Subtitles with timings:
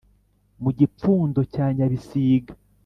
[0.63, 2.53] mu gipfundo cya nyabisiga